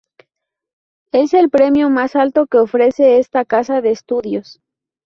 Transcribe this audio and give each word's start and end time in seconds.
Es 1.11 1.35
el 1.35 1.51
Premio 1.51 1.91
más 1.91 2.15
alto 2.15 2.47
que 2.47 2.57
ofrece 2.57 3.19
esta 3.19 3.45
casa 3.45 3.81
de 3.81 3.91
estudios. 3.91 4.59